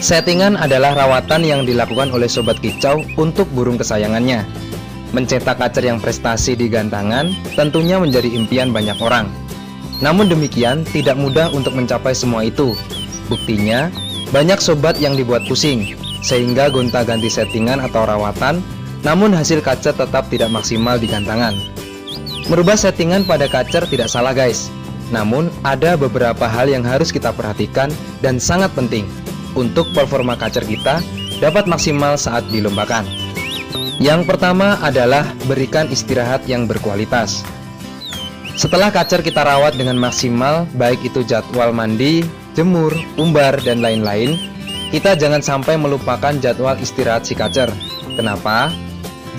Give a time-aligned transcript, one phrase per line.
[0.00, 4.48] Settingan adalah rawatan yang dilakukan oleh sobat kicau untuk burung kesayangannya.
[5.12, 9.28] Mencetak kacer yang prestasi di gantangan tentunya menjadi impian banyak orang.
[10.00, 12.72] Namun demikian, tidak mudah untuk mencapai semua itu.
[13.28, 13.92] Buktinya,
[14.32, 15.92] banyak sobat yang dibuat pusing,
[16.24, 18.64] sehingga gonta-ganti settingan atau rawatan,
[19.04, 21.52] namun hasil kacer tetap tidak maksimal di gantangan.
[22.48, 24.72] Merubah settingan pada kacer tidak salah guys,
[25.12, 27.92] namun ada beberapa hal yang harus kita perhatikan
[28.24, 29.04] dan sangat penting
[29.56, 31.00] untuk performa kacer kita
[31.40, 33.08] dapat maksimal saat dilombakan.
[34.00, 37.44] Yang pertama adalah berikan istirahat yang berkualitas.
[38.56, 44.36] Setelah kacer kita rawat dengan maksimal, baik itu jadwal mandi, jemur, umbar, dan lain-lain,
[44.92, 47.68] kita jangan sampai melupakan jadwal istirahat si kacer.
[48.16, 48.68] Kenapa?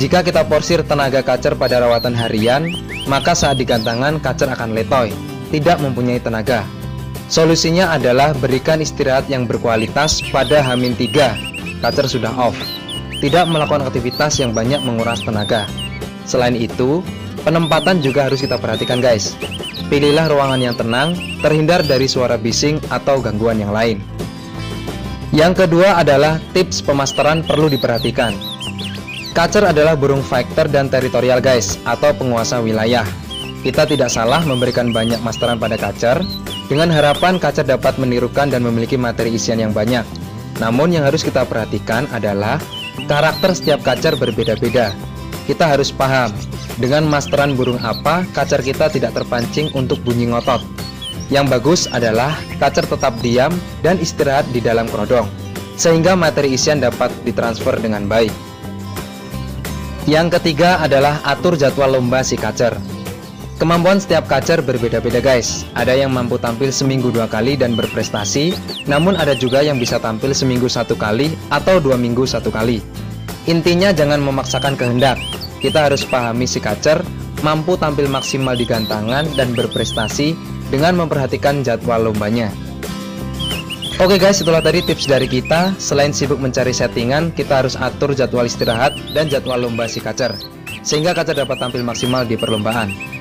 [0.02, 2.66] Jika kita porsir tenaga kacer pada rawatan harian,
[3.06, 5.14] maka saat digantangan kacer akan letoy,
[5.54, 6.66] tidak mempunyai tenaga.
[7.32, 12.54] Solusinya adalah berikan istirahat yang berkualitas pada Hamin 3 Kacer sudah off.
[13.24, 15.66] Tidak melakukan aktivitas yang banyak menguras tenaga.
[16.28, 17.02] Selain itu,
[17.48, 19.34] penempatan juga harus kita perhatikan guys.
[19.90, 24.04] Pilihlah ruangan yang tenang, terhindar dari suara bising atau gangguan yang lain.
[25.32, 28.36] Yang kedua adalah tips pemasteran perlu diperhatikan.
[29.32, 33.08] Kacer adalah burung fighter dan teritorial guys, atau penguasa wilayah.
[33.64, 36.20] Kita tidak salah memberikan banyak masteran pada kacer
[36.72, 40.08] dengan harapan kacer dapat menirukan dan memiliki materi isian yang banyak.
[40.64, 42.64] Namun yang harus kita perhatikan adalah
[43.12, 44.96] karakter setiap kacer berbeda-beda.
[45.44, 46.32] Kita harus paham
[46.80, 50.64] dengan masteran burung apa kacer kita tidak terpancing untuk bunyi ngotot.
[51.28, 53.52] Yang bagus adalah kacer tetap diam
[53.84, 55.28] dan istirahat di dalam kerodong
[55.76, 58.32] sehingga materi isian dapat ditransfer dengan baik.
[60.08, 62.80] Yang ketiga adalah atur jadwal lomba si kacer.
[63.60, 68.56] Kemampuan setiap kacer berbeda-beda guys Ada yang mampu tampil seminggu dua kali dan berprestasi
[68.88, 72.80] Namun ada juga yang bisa tampil seminggu satu kali atau dua minggu satu kali
[73.50, 75.20] Intinya jangan memaksakan kehendak
[75.60, 77.04] Kita harus pahami si kacer
[77.42, 80.38] Mampu tampil maksimal di gantangan dan berprestasi
[80.70, 82.54] Dengan memperhatikan jadwal lombanya
[84.02, 85.78] Oke guys, itulah tadi tips dari kita.
[85.78, 90.34] Selain sibuk mencari settingan, kita harus atur jadwal istirahat dan jadwal lomba si kacer,
[90.82, 93.21] sehingga kacer dapat tampil maksimal di perlombaan.